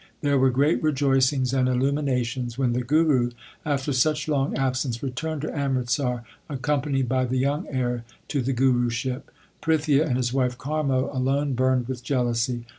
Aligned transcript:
There 0.21 0.39
were 0.39 0.49
great 0.49 0.81
rejoicings 0.81 1.53
and 1.53 1.69
illuminations 1.69 2.57
when 2.57 2.73
the 2.73 2.81
Guru, 2.81 3.29
after 3.63 3.93
such 3.93 4.27
long 4.27 4.57
absence, 4.57 5.03
returned 5.03 5.43
to 5.43 5.55
Amritsar 5.55 6.23
accompanied 6.49 7.07
by 7.07 7.25
the 7.25 7.37
young 7.37 7.67
heir 7.69 8.03
to 8.29 8.41
the 8.41 8.51
Guruship. 8.51 9.29
Prithia 9.61 10.07
and 10.07 10.17
his 10.17 10.33
wife 10.33 10.57
Karmo 10.57 11.13
alone 11.13 11.53
burned 11.53 11.87
with 11.87 12.03
jealousy. 12.03 12.65